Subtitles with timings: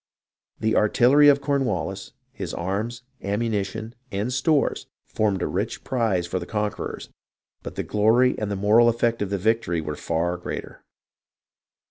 [0.59, 6.47] The artillery of Cornwallis, his arms, ammunition, and stores, formed a rich prize for the
[6.47, 7.09] conquerors;
[7.61, 10.83] but the glory and the moral effect of the victory were far greater.